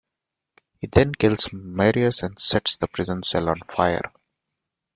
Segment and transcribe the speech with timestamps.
[0.79, 4.11] He then kills Marius and sets the prison cell on fire.